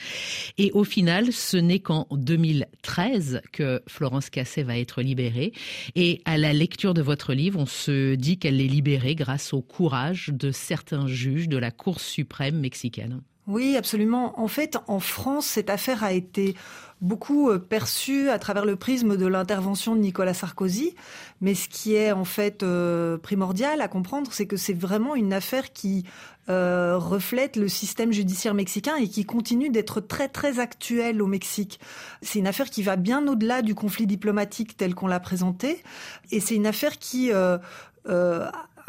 Et 0.59 0.69
au 0.73 0.83
final, 0.83 1.33
ce 1.33 1.57
n'est 1.57 1.79
qu'en 1.79 2.05
2013 2.11 3.41
que 3.51 3.81
Florence 3.87 4.29
Casset 4.29 4.61
va 4.61 4.77
être 4.77 5.01
libérée. 5.01 5.51
Et 5.95 6.21
à 6.25 6.37
la 6.37 6.53
lecture 6.53 6.93
de 6.93 7.01
votre 7.01 7.33
livre, 7.33 7.59
on 7.59 7.65
se 7.65 8.13
dit 8.13 8.37
qu'elle 8.37 8.61
est 8.61 8.67
libérée 8.67 9.15
grâce 9.15 9.53
au 9.53 9.63
courage 9.63 10.29
de 10.31 10.51
certains 10.51 11.07
juges 11.07 11.49
de 11.49 11.57
la 11.57 11.71
Cour 11.71 11.99
suprême 11.99 12.59
mexicaine. 12.59 13.21
Oui, 13.49 13.75
absolument. 13.75 14.39
En 14.39 14.47
fait, 14.47 14.77
en 14.85 14.99
France, 14.99 15.47
cette 15.47 15.71
affaire 15.71 16.03
a 16.03 16.13
été 16.13 16.55
beaucoup 17.01 17.49
euh, 17.49 17.57
perçu 17.57 18.29
à 18.29 18.37
travers 18.37 18.63
le 18.63 18.75
prisme 18.75 19.17
de 19.17 19.25
l'intervention 19.25 19.95
de 19.95 20.01
Nicolas 20.01 20.35
Sarkozy. 20.35 20.93
Mais 21.41 21.55
ce 21.55 21.67
qui 21.67 21.95
est 21.95 22.11
en 22.11 22.25
fait 22.25 22.61
euh, 22.61 23.17
primordial 23.17 23.81
à 23.81 23.87
comprendre, 23.87 24.31
c'est 24.31 24.45
que 24.45 24.55
c'est 24.55 24.75
vraiment 24.75 25.15
une 25.15 25.33
affaire 25.33 25.73
qui 25.73 26.05
euh, 26.49 26.95
reflète 26.99 27.55
le 27.55 27.67
système 27.67 28.11
judiciaire 28.11 28.53
mexicain 28.53 28.97
et 28.97 29.07
qui 29.07 29.25
continue 29.25 29.71
d'être 29.71 29.99
très 29.99 30.27
très 30.27 30.59
actuelle 30.59 31.19
au 31.19 31.27
Mexique. 31.27 31.79
C'est 32.21 32.37
une 32.37 32.47
affaire 32.47 32.69
qui 32.69 32.83
va 32.83 32.97
bien 32.97 33.27
au-delà 33.27 33.63
du 33.63 33.73
conflit 33.73 34.05
diplomatique 34.05 34.77
tel 34.77 34.93
qu'on 34.93 35.07
l'a 35.07 35.19
présenté, 35.19 35.81
et 36.29 36.39
c'est 36.39 36.55
une 36.55 36.67
affaire 36.67 36.99
qui 36.99 37.31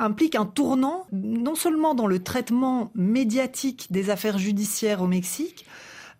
implique 0.00 0.34
un 0.34 0.46
tournant 0.46 1.06
non 1.12 1.54
seulement 1.54 1.94
dans 1.94 2.06
le 2.06 2.22
traitement 2.22 2.90
médiatique 2.94 3.86
des 3.90 4.10
affaires 4.10 4.38
judiciaires 4.38 5.02
au 5.02 5.06
Mexique, 5.06 5.66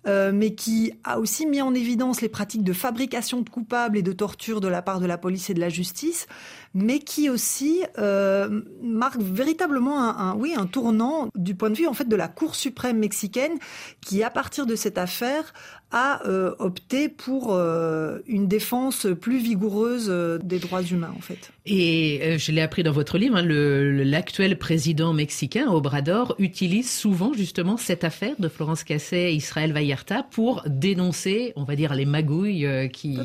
euh, 0.06 0.32
mais 0.32 0.54
qui 0.54 0.94
a 1.04 1.18
aussi 1.18 1.44
mis 1.44 1.60
en 1.60 1.74
évidence 1.74 2.22
les 2.22 2.30
pratiques 2.30 2.64
de 2.64 2.72
fabrication 2.72 3.42
de 3.42 3.50
coupables 3.50 3.98
et 3.98 4.02
de 4.02 4.12
torture 4.12 4.62
de 4.62 4.68
la 4.68 4.80
part 4.80 4.98
de 4.98 5.04
la 5.04 5.18
police 5.18 5.50
et 5.50 5.54
de 5.54 5.60
la 5.60 5.68
justice, 5.68 6.26
mais 6.72 7.00
qui 7.00 7.28
aussi 7.28 7.82
euh, 7.98 8.62
marque 8.82 9.20
véritablement 9.20 10.00
un, 10.00 10.38
un 10.42 10.66
tournant 10.66 11.28
du 11.34 11.54
point 11.54 11.68
de 11.68 11.74
vue 11.74 11.86
en 11.86 11.92
fait 11.92 12.08
de 12.08 12.16
la 12.16 12.28
Cour 12.28 12.54
suprême 12.54 12.98
mexicaine, 12.98 13.58
qui 14.00 14.22
à 14.22 14.30
partir 14.30 14.64
de 14.64 14.74
cette 14.74 14.96
affaire 14.96 15.52
a 15.92 16.24
euh, 16.26 16.54
opté 16.58 17.08
pour 17.08 17.54
euh, 17.54 18.18
une 18.26 18.46
défense 18.46 19.06
plus 19.20 19.38
vigoureuse 19.38 20.06
euh, 20.08 20.38
des 20.42 20.58
droits 20.58 20.82
humains, 20.82 21.12
en 21.16 21.20
fait. 21.20 21.50
Et 21.66 22.36
je 22.38 22.52
l'ai 22.52 22.60
appris 22.60 22.82
dans 22.82 22.92
votre 22.92 23.18
livre, 23.18 23.36
hein, 23.36 23.44
l'actuel 23.44 24.58
président 24.58 25.12
mexicain, 25.12 25.68
Obrador, 25.68 26.34
utilise 26.38 26.90
souvent 26.90 27.32
justement 27.32 27.76
cette 27.76 28.04
affaire 28.04 28.34
de 28.38 28.48
Florence 28.48 28.84
Cassé, 28.84 29.32
Israël 29.32 29.72
Vallarta, 29.72 30.24
pour 30.30 30.62
dénoncer, 30.66 31.52
on 31.56 31.64
va 31.64 31.76
dire, 31.76 31.94
les 31.94 32.06
magouilles 32.06 32.90
qui, 32.92 33.18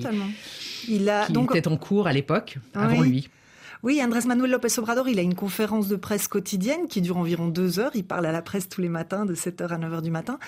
Il 0.88 1.10
a, 1.10 1.28
qui 1.28 1.58
étaient 1.58 1.68
en 1.68 1.78
cours 1.78 2.08
à 2.08 2.14
l'époque, 2.14 2.58
avant 2.74 3.02
lui. 3.02 3.30
Oui, 3.86 4.02
Andrés 4.04 4.26
Manuel 4.26 4.50
López 4.50 4.80
Obrador, 4.80 5.08
il 5.10 5.20
a 5.20 5.22
une 5.22 5.36
conférence 5.36 5.88
de 5.88 5.96
presse 5.96 6.28
quotidienne 6.28 6.88
qui 6.88 7.02
dure 7.02 7.18
environ 7.18 7.50
deux 7.50 7.78
heures. 7.78 7.92
Il 7.94 8.04
parle 8.04 8.26
à 8.26 8.32
la 8.32 8.42
presse 8.42 8.68
tous 8.68 8.82
les 8.82 8.90
matins, 8.90 9.28
de 9.28 9.36
7h 9.36 9.68
à 9.68 9.78
9h 9.78 10.02
du 10.02 10.10
matin. 10.10 10.40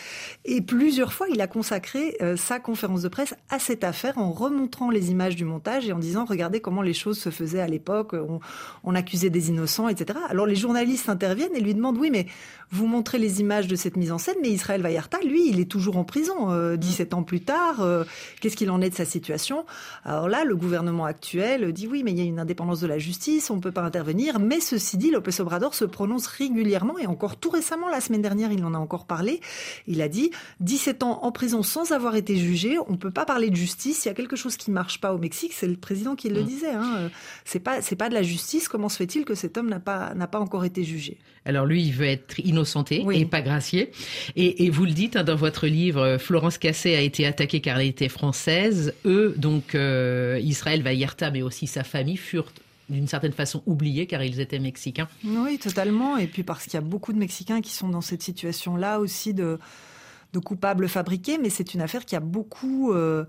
Et 0.43 0.59
plusieurs 0.59 1.13
fois, 1.13 1.27
il 1.31 1.39
a 1.39 1.45
consacré 1.45 2.17
euh, 2.23 2.35
sa 2.35 2.59
conférence 2.59 3.03
de 3.03 3.09
presse 3.09 3.35
à 3.51 3.59
cette 3.59 3.83
affaire 3.83 4.17
en 4.17 4.31
remontrant 4.31 4.89
les 4.89 5.11
images 5.11 5.35
du 5.35 5.45
montage 5.45 5.87
et 5.87 5.93
en 5.93 5.99
disant, 5.99 6.25
regardez 6.25 6.61
comment 6.61 6.81
les 6.81 6.95
choses 6.95 7.19
se 7.19 7.29
faisaient 7.29 7.59
à 7.59 7.67
l'époque. 7.67 8.15
On, 8.83 8.95
accusait 8.95 9.29
des 9.29 9.49
innocents, 9.49 9.87
etc. 9.87 10.17
Alors 10.29 10.47
les 10.47 10.55
journalistes 10.55 11.07
interviennent 11.07 11.55
et 11.55 11.59
lui 11.59 11.75
demandent, 11.75 11.99
oui, 11.99 12.09
mais 12.09 12.25
vous 12.71 12.87
montrez 12.87 13.19
les 13.19 13.39
images 13.39 13.67
de 13.67 13.75
cette 13.75 13.97
mise 13.97 14.11
en 14.11 14.17
scène, 14.17 14.37
mais 14.41 14.49
Israël 14.49 14.81
Vallarta, 14.81 15.19
lui, 15.19 15.47
il 15.47 15.59
est 15.59 15.69
toujours 15.69 15.97
en 15.97 16.03
prison, 16.03 16.75
17 16.75 17.13
euh, 17.13 17.17
ans 17.17 17.21
plus 17.21 17.41
tard. 17.41 17.81
Euh, 17.81 18.03
qu'est-ce 18.41 18.57
qu'il 18.57 18.71
en 18.71 18.81
est 18.81 18.89
de 18.89 18.95
sa 18.95 19.05
situation? 19.05 19.63
Alors 20.05 20.27
là, 20.27 20.43
le 20.43 20.55
gouvernement 20.55 21.05
actuel 21.05 21.71
dit, 21.71 21.85
oui, 21.85 22.01
mais 22.03 22.13
il 22.13 22.17
y 22.17 22.21
a 22.21 22.23
une 22.23 22.39
indépendance 22.39 22.79
de 22.79 22.87
la 22.87 22.97
justice 22.97 23.26
on 23.49 23.55
ne 23.55 23.61
peut 23.61 23.71
pas 23.71 23.81
intervenir. 23.81 24.39
Mais 24.39 24.59
ceci 24.59 24.97
dit, 24.97 25.11
Lopez 25.11 25.41
Obrador 25.41 25.73
se 25.73 25.85
prononce 25.85 26.27
régulièrement 26.27 26.97
et 26.97 27.07
encore 27.07 27.37
tout 27.37 27.49
récemment, 27.49 27.89
la 27.89 28.01
semaine 28.01 28.21
dernière, 28.21 28.51
il 28.51 28.63
en 28.63 28.73
a 28.73 28.77
encore 28.77 29.05
parlé. 29.05 29.41
Il 29.87 30.01
a 30.01 30.07
dit 30.07 30.31
17 30.61 31.03
ans 31.03 31.19
en 31.23 31.31
prison 31.31 31.63
sans 31.63 31.91
avoir 31.91 32.15
été 32.15 32.37
jugé, 32.37 32.77
on 32.87 32.93
ne 32.93 32.97
peut 32.97 33.11
pas 33.11 33.25
parler 33.25 33.49
de 33.49 33.55
justice. 33.55 34.05
Il 34.05 34.07
y 34.07 34.11
a 34.11 34.13
quelque 34.13 34.35
chose 34.35 34.57
qui 34.57 34.71
marche 34.71 34.99
pas 34.99 35.13
au 35.13 35.17
Mexique, 35.17 35.53
c'est 35.53 35.67
le 35.67 35.75
président 35.75 36.15
qui 36.15 36.29
le 36.29 36.41
mmh. 36.41 36.45
disait. 36.45 36.71
Hein. 36.71 37.09
C'est 37.45 37.59
pas 37.59 37.81
c'est 37.81 37.95
pas 37.95 38.09
de 38.09 38.13
la 38.13 38.23
justice. 38.23 38.67
Comment 38.67 38.89
se 38.89 38.97
fait-il 38.97 39.25
que 39.25 39.35
cet 39.35 39.57
homme 39.57 39.69
n'a 39.69 39.79
pas 39.79 40.13
n'a 40.15 40.27
pas 40.27 40.39
encore 40.39 40.65
été 40.65 40.83
jugé? 40.83 41.17
Alors 41.45 41.65
lui, 41.65 41.81
il 41.83 41.93
veut 41.93 42.07
être 42.07 42.39
innocenté 42.39 43.05
et 43.13 43.25
pas 43.25 43.41
gracié. 43.41 43.91
Et, 44.35 44.69
vous 44.69 44.83
le 44.83 44.91
dites 44.91 45.15
hein, 45.15 45.23
dans 45.23 45.37
votre 45.37 45.65
livre, 45.65 46.17
Florence 46.17 46.57
Cassé 46.57 46.93
a 46.95 47.01
été 47.01 47.25
attaquée 47.25 47.61
car 47.61 47.79
elle 47.79 47.87
était 47.87 48.09
française. 48.09 48.93
Eux, 49.05 49.33
donc 49.37 49.73
euh, 49.73 50.39
Israël 50.43 50.83
Vallarta, 50.83 51.31
mais 51.31 51.41
aussi 51.41 51.65
sa 51.65 51.85
famille, 51.85 52.17
furent 52.17 52.51
d'une 52.89 53.07
certaine 53.07 53.33
façon 53.33 53.63
oubliés 53.65 54.07
car 54.07 54.23
ils 54.23 54.39
étaient 54.39 54.59
mexicains. 54.59 55.07
Oui, 55.25 55.59
totalement. 55.59 56.17
Et 56.17 56.27
puis 56.27 56.43
parce 56.43 56.63
qu'il 56.63 56.75
y 56.75 56.77
a 56.77 56.81
beaucoup 56.81 57.13
de 57.13 57.19
Mexicains 57.19 57.61
qui 57.61 57.71
sont 57.71 57.89
dans 57.89 58.01
cette 58.01 58.23
situation-là 58.23 58.99
aussi 58.99 59.33
de, 59.33 59.59
de 60.33 60.39
coupables 60.39 60.87
fabriqués, 60.87 61.37
mais 61.37 61.49
c'est 61.49 61.73
une 61.73 61.81
affaire 61.81 62.05
qui 62.05 62.15
a 62.15 62.21
beaucoup... 62.21 62.93
Euh, 62.93 63.25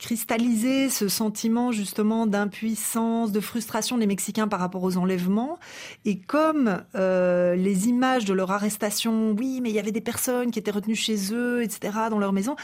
cristalliser 0.00 0.90
ce 0.90 1.06
sentiment 1.06 1.70
justement 1.70 2.26
d'impuissance, 2.26 3.30
de 3.30 3.38
frustration 3.38 3.96
des 3.96 4.08
Mexicains 4.08 4.48
par 4.48 4.58
rapport 4.58 4.82
aux 4.82 4.96
enlèvements. 4.96 5.60
Et 6.04 6.18
comme 6.18 6.82
les 6.94 7.88
images 7.88 8.24
de 8.24 8.32
leur 8.32 8.50
arrestation, 8.50 9.36
oui, 9.38 9.60
mais 9.62 9.70
il 9.70 9.76
y 9.76 9.78
avait 9.78 9.92
des 9.92 10.00
personnes 10.00 10.50
qui 10.50 10.58
étaient 10.58 10.72
retenues 10.72 10.96
chez 10.96 11.32
eux, 11.32 11.62
etc., 11.62 11.92
dans 12.10 12.18
leur 12.18 12.32
maison, 12.32 12.56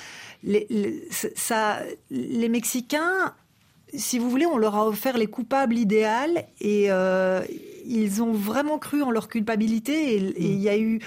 les, 0.43 1.07
ça, 1.37 1.79
les 2.11 2.49
Mexicains 2.49 3.33
si 3.95 4.19
vous 4.19 4.31
voulez, 4.31 4.47
on 4.47 4.59
leur 4.59 4.75
a 4.77 4.87
offert 4.87 5.17
les 5.17 5.27
coupables 5.27 5.77
idéales 5.77 6.45
et 6.61 6.87
euh, 6.91 7.43
ils 7.87 8.23
ont 8.23 8.33
vraiment 8.33 8.79
cru 8.79 9.03
en 9.03 9.11
leur 9.11 9.29
culpabilité 9.29 10.17
et 10.17 10.35
il 10.39 10.59
y 10.59 10.69
a 10.69 10.77
eu 10.77 11.01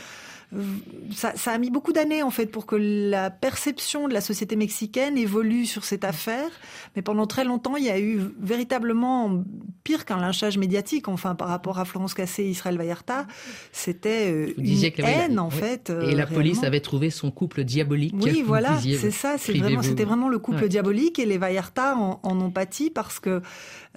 ça, 1.13 1.33
ça, 1.35 1.51
a 1.51 1.57
mis 1.59 1.69
beaucoup 1.69 1.93
d'années 1.93 2.23
en 2.23 2.31
fait 2.31 2.47
pour 2.47 2.65
que 2.65 2.75
la 2.75 3.29
perception 3.29 4.07
de 4.07 4.13
la 4.13 4.21
société 4.21 4.55
mexicaine 4.55 5.17
évolue 5.17 5.65
sur 5.65 5.83
cette 5.83 6.03
affaire. 6.03 6.49
Mais 6.95 7.03
pendant 7.03 7.27
très 7.27 7.43
longtemps, 7.43 7.75
il 7.75 7.85
y 7.85 7.89
a 7.89 7.99
eu 7.99 8.19
véritablement 8.39 9.43
pire 9.83 10.05
qu'un 10.05 10.17
lynchage 10.17 10.57
médiatique. 10.57 11.07
Enfin, 11.07 11.35
par 11.35 11.49
rapport 11.49 11.77
à 11.77 11.85
Florence 11.85 12.15
Cassé 12.15 12.43
et 12.43 12.49
Israël 12.49 12.77
Vallarta, 12.77 13.27
c'était 13.71 14.31
euh, 14.31 14.53
une 14.57 15.05
haine 15.05 15.39
en 15.39 15.51
fait. 15.51 15.91
Et 15.91 16.15
la 16.15 16.25
police 16.25 16.63
avait 16.63 16.81
trouvé 16.81 17.11
son 17.11 17.29
couple 17.29 17.63
diabolique. 17.63 18.15
Oui, 18.19 18.43
voilà, 18.45 18.79
c'est 18.79 19.11
ça. 19.11 19.37
C'est 19.37 19.53
vraiment, 19.53 19.83
c'était 19.83 20.05
vraiment 20.05 20.29
le 20.29 20.39
couple 20.39 20.67
diabolique 20.67 21.19
et 21.19 21.25
les 21.25 21.37
Vallarta 21.37 21.95
en, 21.95 22.19
en, 22.23 22.41
ont 22.41 22.51
pâti 22.51 22.89
parce 22.89 23.19
que 23.19 23.41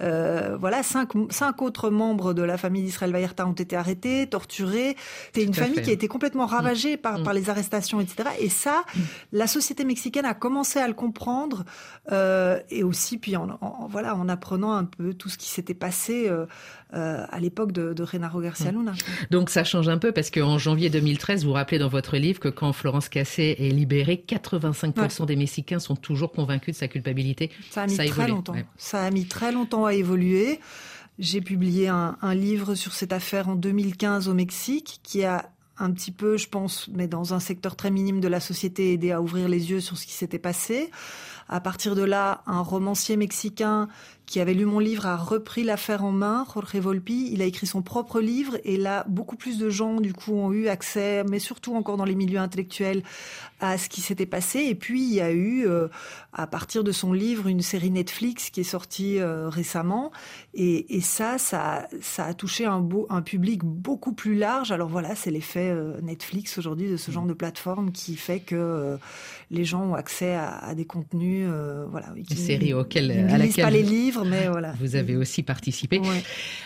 euh, 0.01 0.57
voilà, 0.59 0.83
cinq, 0.83 1.09
cinq 1.29 1.61
autres 1.61 1.89
membres 1.89 2.33
de 2.33 2.41
la 2.41 2.57
famille 2.57 2.83
d'Israël 2.83 3.11
Vallarta 3.11 3.47
ont 3.47 3.53
été 3.53 3.75
arrêtés, 3.75 4.27
torturés. 4.27 4.95
C'était 5.27 5.43
une 5.43 5.53
famille 5.53 5.81
qui 5.81 5.89
a 5.89 5.93
été 5.93 6.07
complètement 6.07 6.42
ravagé 6.45 6.97
par, 6.97 7.19
mm. 7.19 7.23
par 7.23 7.33
les 7.33 7.49
arrestations, 7.49 7.99
etc. 7.99 8.29
Et 8.39 8.49
ça, 8.49 8.83
mm. 8.95 8.99
la 9.33 9.47
société 9.47 9.85
mexicaine 9.85 10.25
a 10.25 10.33
commencé 10.33 10.79
à 10.79 10.87
le 10.87 10.93
comprendre, 10.93 11.65
euh, 12.11 12.59
et 12.69 12.83
aussi, 12.83 13.17
puis 13.17 13.35
en, 13.35 13.57
voilà, 13.89 14.15
en 14.15 14.29
apprenant 14.29 14.73
un 14.73 14.85
peu 14.85 15.13
tout 15.13 15.29
ce 15.29 15.37
qui 15.37 15.49
s'était 15.49 15.73
passé 15.73 16.27
euh, 16.27 16.45
euh, 16.93 17.25
à 17.29 17.39
l'époque 17.39 17.71
de, 17.71 17.93
de 17.93 18.03
Renaro 18.03 18.41
Garcia 18.41 18.71
mm. 18.71 18.75
Luna. 18.77 18.93
Donc 19.31 19.49
ça 19.49 19.63
change 19.63 19.89
un 19.89 19.97
peu, 19.97 20.11
parce 20.11 20.29
qu'en 20.29 20.57
janvier 20.57 20.89
2013, 20.89 21.43
vous 21.43 21.49
vous 21.49 21.53
rappelez 21.53 21.79
dans 21.79 21.89
votre 21.89 22.17
livre 22.17 22.39
que 22.39 22.49
quand 22.49 22.73
Florence 22.73 23.09
Cassé 23.09 23.55
est 23.59 23.69
libérée, 23.69 24.23
85% 24.27 25.25
des 25.25 25.35
Mexicains 25.35 25.79
sont 25.79 25.95
toujours 25.95 26.31
convaincus 26.31 26.75
de 26.75 26.79
sa 26.79 26.87
culpabilité. 26.87 27.51
Ça 27.69 27.83
a 27.83 27.87
mis 27.87 27.97
très 27.97 28.27
longtemps. 28.27 28.55
Ça 28.77 29.03
a 29.03 29.11
mis 29.11 29.25
très 29.25 29.51
longtemps 29.51 29.85
à 29.85 29.93
évoluer. 29.93 30.59
J'ai 31.19 31.41
publié 31.41 31.89
un, 31.89 32.17
un, 32.21 32.33
livre 32.33 32.73
sur 32.73 32.93
cette 32.93 33.13
affaire 33.13 33.47
en 33.47 33.55
2015 33.55 34.27
au 34.27 34.33
Mexique 34.33 34.99
qui 35.03 35.23
a 35.23 35.51
un 35.77 35.91
petit 35.91 36.11
peu, 36.11 36.37
je 36.37 36.47
pense, 36.47 36.87
mais 36.93 37.07
dans 37.07 37.33
un 37.33 37.39
secteur 37.39 37.75
très 37.75 37.91
minime 37.91 38.19
de 38.19 38.27
la 38.27 38.39
société, 38.39 38.93
aider 38.93 39.11
à 39.11 39.21
ouvrir 39.21 39.47
les 39.47 39.71
yeux 39.71 39.79
sur 39.79 39.97
ce 39.97 40.05
qui 40.05 40.13
s'était 40.13 40.39
passé. 40.39 40.91
À 41.49 41.59
partir 41.59 41.95
de 41.95 42.03
là, 42.03 42.41
un 42.45 42.61
romancier 42.61 43.17
mexicain 43.17 43.87
qui 44.33 44.39
avait 44.39 44.55
lu 44.55 44.65
mon 44.65 44.79
livre 44.79 45.05
a 45.05 45.15
repris 45.15 45.63
l'affaire 45.63 46.03
en 46.03 46.11
main, 46.11 46.43
Jorge 46.51 46.77
Volpi. 46.77 47.29
Il 47.31 47.43
a 47.43 47.45
écrit 47.45 47.67
son 47.67 47.83
propre 47.83 48.19
livre 48.19 48.57
et 48.63 48.77
là, 48.77 49.05
beaucoup 49.07 49.35
plus 49.35 49.59
de 49.59 49.69
gens, 49.69 50.01
du 50.01 50.11
coup, 50.11 50.33
ont 50.33 50.51
eu 50.51 50.69
accès, 50.69 51.23
mais 51.29 51.37
surtout 51.37 51.75
encore 51.75 51.97
dans 51.97 52.03
les 52.03 52.15
milieux 52.15 52.39
intellectuels, 52.39 53.03
à 53.59 53.77
ce 53.77 53.89
qui 53.89 54.01
s'était 54.01 54.25
passé. 54.25 54.61
Et 54.61 54.73
puis, 54.73 55.03
il 55.03 55.13
y 55.13 55.21
a 55.21 55.31
eu, 55.31 55.67
euh, 55.67 55.87
à 56.33 56.47
partir 56.47 56.83
de 56.83 56.91
son 56.91 57.13
livre, 57.13 57.47
une 57.47 57.61
série 57.61 57.91
Netflix 57.91 58.49
qui 58.49 58.61
est 58.61 58.63
sortie 58.63 59.19
euh, 59.19 59.49
récemment. 59.49 60.11
Et, 60.55 60.97
et, 60.97 61.01
ça, 61.01 61.37
ça, 61.37 61.87
ça 62.01 62.25
a 62.25 62.33
touché 62.33 62.65
un, 62.65 62.79
beau, 62.79 63.05
un 63.11 63.21
public 63.21 63.63
beaucoup 63.63 64.13
plus 64.13 64.33
large. 64.33 64.71
Alors 64.71 64.89
voilà, 64.89 65.13
c'est 65.15 65.29
l'effet 65.29 65.69
euh, 65.69 66.01
Netflix 66.01 66.57
aujourd'hui 66.57 66.89
de 66.89 66.97
ce 66.97 67.11
genre 67.11 67.27
de 67.27 67.33
plateforme 67.33 67.91
qui 67.91 68.15
fait 68.15 68.39
que 68.39 68.97
les 69.51 69.63
gens 69.63 69.83
ont 69.83 69.93
accès 69.93 70.33
à, 70.33 70.57
à 70.57 70.73
des 70.73 70.85
contenus, 70.85 71.47
voilà. 71.91 72.07
Une 72.15 72.25
série 72.35 72.73
auquel, 72.73 73.11
à 73.11 73.37
laquelle... 73.37 73.63
pas 73.63 73.69
les 73.69 73.83
livres 73.83 74.22
mais 74.25 74.47
voilà. 74.47 74.73
Vous 74.79 74.95
avez 74.95 75.15
aussi 75.15 75.43
participé. 75.43 76.01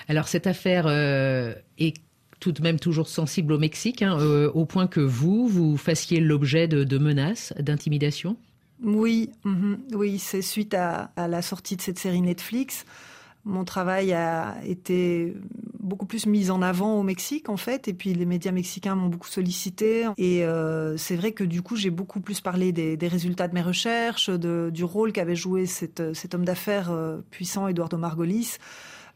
Alors 0.07 0.27
cette 0.27 0.47
affaire 0.47 0.85
euh, 0.87 1.53
est 1.77 1.95
tout 2.39 2.51
de 2.51 2.61
même 2.61 2.79
toujours 2.79 3.07
sensible 3.07 3.53
au 3.53 3.59
Mexique, 3.59 4.01
hein, 4.01 4.17
euh, 4.19 4.51
au 4.51 4.65
point 4.65 4.87
que 4.87 4.99
vous, 4.99 5.47
vous 5.47 5.77
fassiez 5.77 6.19
l'objet 6.19 6.67
de, 6.67 6.97
menaces, 6.97 7.53
d'intimidation? 7.59 8.37
Oui, 8.83 9.31
mhm. 9.43 9.79
oui, 9.93 10.19
c'est 10.19 10.43
suite 10.43 10.73
à, 10.75 11.11
la 11.15 11.41
sortie 11.41 11.75
de 11.75 11.81
cette 11.81 11.97
série 11.97 12.21
Netflix. 12.21 12.85
Mon 13.43 13.63
travail 13.63 14.13
a 14.13 14.57
été 14.65 15.33
beaucoup 15.87 16.05
plus 16.05 16.25
mise 16.25 16.51
en 16.51 16.61
avant 16.61 16.99
au 16.99 17.03
Mexique 17.03 17.49
en 17.49 17.57
fait 17.57 17.87
et 17.87 17.93
puis 17.93 18.13
les 18.13 18.25
médias 18.25 18.51
mexicains 18.51 18.95
m'ont 18.95 19.07
beaucoup 19.07 19.27
sollicité 19.27 20.07
et 20.17 20.43
euh, 20.43 20.97
c'est 20.97 21.15
vrai 21.15 21.31
que 21.31 21.43
du 21.43 21.61
coup 21.61 21.75
j'ai 21.75 21.89
beaucoup 21.89 22.19
plus 22.19 22.41
parlé 22.41 22.71
des, 22.71 23.07
résultats 23.07 23.47
de 23.47 23.53
mes 23.53 23.61
recherches 23.61 24.29
du 24.29 24.83
rôle 24.83 25.13
qu'avait 25.13 25.35
joué 25.35 25.65
cet 25.65 25.99
homme 26.33 26.45
d'affaires 26.45 26.91
euh, 26.91 27.19
puissant 27.31 27.67
Eduardo 27.67 27.97
Margolis 27.97 28.57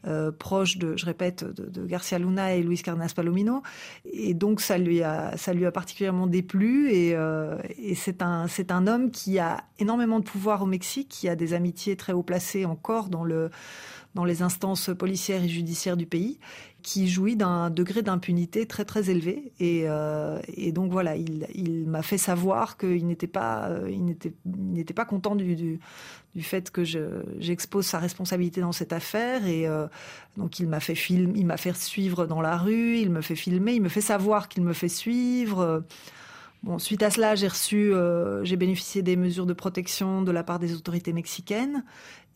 euh, 0.06 0.32
proche 0.32 0.78
de, 0.78 0.96
je 0.96 1.06
répète, 1.06 1.44
de, 1.44 1.86
Garcia 1.86 2.18
Luna 2.18 2.54
et 2.54 2.62
Luis 2.62 2.82
Carnas 2.82 3.12
Palomino. 3.14 3.62
Et 4.04 4.34
donc 4.34 4.60
ça 4.60 4.78
lui 4.78 5.02
a, 5.02 5.36
ça 5.36 5.52
lui 5.52 5.66
a 5.66 5.72
particulièrement 5.72 6.26
déplu. 6.26 6.90
Et, 6.90 7.16
et 7.78 7.94
c'est 7.94 8.22
un, 8.22 8.46
c'est 8.48 8.70
un 8.70 8.86
homme 8.86 9.10
qui 9.10 9.38
a 9.38 9.64
énormément 9.78 10.20
de 10.20 10.24
pouvoir 10.24 10.62
au 10.62 10.66
Mexique, 10.66 11.08
qui 11.08 11.28
a 11.28 11.36
des 11.36 11.54
amitiés 11.54 11.96
très 11.96 12.12
haut 12.12 12.22
placées 12.22 12.64
encore 12.64 13.08
dans 13.08 13.24
le 13.24 13.50
dans 14.14 14.24
les 14.24 14.42
instances 14.42 14.90
policières 14.96 15.42
et 15.42 15.48
judiciaires 15.48 15.96
du 15.96 16.06
pays, 16.06 16.38
qui 16.82 17.08
jouit 17.08 17.36
d'un 17.36 17.70
degré 17.70 18.02
d'impunité 18.02 18.66
très 18.66 18.84
très 18.84 19.10
élevé. 19.10 19.52
Et, 19.60 19.84
euh, 19.86 20.40
donc 20.72 20.90
voilà, 20.90 21.16
il, 21.16 21.84
m'a 21.86 22.02
fait 22.02 22.18
savoir 22.18 22.76
qu'il 22.76 23.06
n'était 23.06 23.26
pas, 23.26 23.68
euh, 23.68 23.90
n'était, 24.44 24.94
pas 24.94 25.04
content 25.04 25.34
du, 25.34 25.54
du, 25.54 26.42
fait 26.42 26.70
que 26.70 26.84
je, 26.84 27.22
j'expose 27.38 27.86
sa 27.86 27.98
responsabilité 27.98 28.60
dans 28.60 28.72
cette 28.72 28.92
affaire. 28.92 29.46
Et 29.46 29.66
euh, 29.66 29.86
donc 30.36 30.58
il 30.58 30.68
m'a 30.68 30.80
fait 30.80 30.94
film, 30.94 31.34
il 31.36 31.46
m'a 31.46 31.56
fait 31.56 31.76
suivre 31.76 32.26
dans 32.26 32.40
la 32.40 32.56
rue, 32.56 32.98
il 32.98 33.10
me 33.10 33.20
fait 33.20 33.36
filmer, 33.36 33.74
il 33.74 33.82
me 33.82 33.88
fait 33.88 34.00
savoir 34.00 34.48
qu'il 34.48 34.64
me 34.64 34.72
fait 34.72 34.88
suivre. 34.88 35.84
Bon, 36.62 36.78
suite 36.78 37.02
à 37.02 37.10
cela, 37.10 37.34
j'ai 37.34 37.48
reçu, 37.48 37.92
j'ai 38.44 38.56
bénéficié 38.56 39.02
des 39.02 39.16
mesures 39.16 39.46
de 39.46 39.52
protection 39.52 40.22
de 40.22 40.30
la 40.30 40.44
part 40.44 40.58
des 40.58 40.74
autorités 40.74 41.12
mexicaines. 41.12 41.84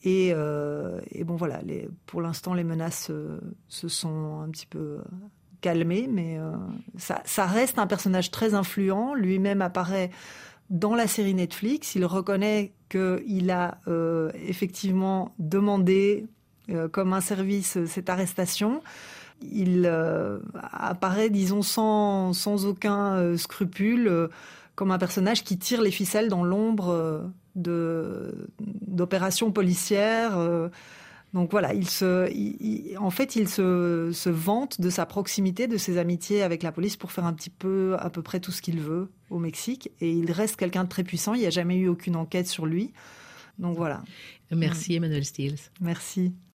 Et, 0.03 0.33
euh, 0.33 1.01
et 1.11 1.25
bon, 1.25 1.37
voilà, 1.37 1.61
pour 2.07 2.23
l'instant, 2.23 2.55
les 2.55 2.65
menaces 2.65 3.09
euh, 3.11 3.39
se 3.69 3.89
sont 3.89 4.41
un 4.41 4.49
petit 4.51 4.67
peu 4.67 4.99
calmées, 5.61 6.09
mais 6.11 6.39
euh, 6.39 6.53
ça, 6.97 7.47
reste 7.47 7.79
un 7.79 7.87
personnage 7.87 8.31
très 8.31 8.55
influent. 8.55 9.15
Lui-même 9.15 9.63
apparaît 9.63 10.11
dans 10.71 10.95
la 10.95 11.07
série 11.07 11.35
Netflix. 11.35 11.95
Il 11.95 12.05
reconnaît 12.05 12.73
qu'il 12.89 13.51
a 13.51 13.79
euh, 13.89 14.31
effectivement 14.35 15.35
demandé 15.39 16.27
comme 16.91 17.13
un 17.13 17.21
service 17.21 17.79
cette 17.85 18.11
arrestation 18.11 18.83
il 19.43 19.85
euh, 19.87 20.39
apparaît, 20.63 21.31
disons, 21.31 21.63
sans, 21.63 22.33
sans 22.33 22.67
aucun 22.67 23.17
euh, 23.17 23.37
scrupule, 23.37 24.09
euh, 24.09 24.29
comme 24.75 24.91
un 24.91 24.99
personnage 24.99 25.45
qui 25.45 25.59
tire 25.59 25.83
les 25.83 25.91
ficelles 25.91 26.29
dans 26.29 26.45
l'ombre 26.45 27.31
de 27.57 28.49
d'opérations 28.61 29.51
policières. 29.51 30.39
donc 31.35 31.51
voilà, 31.51 31.75
il 31.75 31.89
se, 31.89 32.97
en 32.99 33.11
fait, 33.11 33.37
il 33.37 33.49
se, 33.49 34.11
se, 34.13 34.31
vante 34.31 34.81
de 34.81 34.89
sa 34.91 35.07
proximité, 35.07 35.67
de 35.67 35.77
ses 35.77 35.99
amitiés 35.99 36.43
avec 36.43 36.63
la 36.63 36.73
police 36.73 36.97
pour 36.97 37.13
faire 37.13 37.25
un 37.25 37.33
petit 37.33 37.51
peu, 37.51 37.97
à 37.99 38.11
peu 38.11 38.23
près 38.23 38.41
tout 38.41 38.53
ce 38.53 38.63
qu'il 38.63 38.81
veut 38.81 39.11
au 39.31 39.39
Mexique. 39.39 39.91
Et 40.01 40.13
il 40.13 40.31
reste 40.31 40.57
quelqu'un 40.57 40.85
de 40.85 40.89
très 40.89 41.05
puissant. 41.05 41.35
Il 41.35 41.41
n'y 41.41 41.47
a 41.47 41.51
jamais 41.51 41.77
eu 41.77 41.89
aucune 41.89 42.17
enquête 42.17 42.47
sur 42.47 42.67
lui. 42.67 42.93
Donc 43.59 43.77
voilà. 43.77 44.03
Merci 44.51 44.95
Emmanuel 44.95 45.25
Stills. 45.25 45.59
Merci. 45.81 46.33